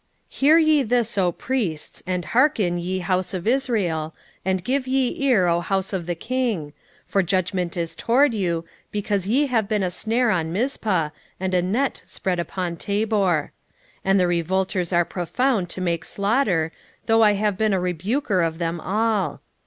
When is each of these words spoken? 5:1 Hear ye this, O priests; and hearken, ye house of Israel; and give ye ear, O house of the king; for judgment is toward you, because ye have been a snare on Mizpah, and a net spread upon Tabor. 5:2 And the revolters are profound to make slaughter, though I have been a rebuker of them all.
5:1 0.31 0.37
Hear 0.39 0.57
ye 0.57 0.81
this, 0.81 1.15
O 1.15 1.31
priests; 1.31 2.01
and 2.07 2.25
hearken, 2.25 2.79
ye 2.79 2.97
house 3.01 3.35
of 3.35 3.45
Israel; 3.45 4.15
and 4.43 4.63
give 4.63 4.87
ye 4.87 5.13
ear, 5.27 5.45
O 5.45 5.59
house 5.61 5.93
of 5.93 6.07
the 6.07 6.15
king; 6.15 6.73
for 7.05 7.21
judgment 7.21 7.77
is 7.77 7.95
toward 7.95 8.33
you, 8.33 8.65
because 8.89 9.27
ye 9.27 9.45
have 9.45 9.67
been 9.69 9.83
a 9.83 9.91
snare 9.91 10.31
on 10.31 10.51
Mizpah, 10.51 11.09
and 11.39 11.53
a 11.53 11.61
net 11.61 12.01
spread 12.03 12.39
upon 12.39 12.77
Tabor. 12.77 13.51
5:2 13.51 13.51
And 14.03 14.19
the 14.19 14.25
revolters 14.25 14.91
are 14.91 15.05
profound 15.05 15.69
to 15.69 15.81
make 15.81 16.03
slaughter, 16.03 16.71
though 17.05 17.21
I 17.21 17.33
have 17.33 17.55
been 17.55 17.71
a 17.71 17.79
rebuker 17.79 18.41
of 18.41 18.57
them 18.57 18.79
all. 18.81 19.39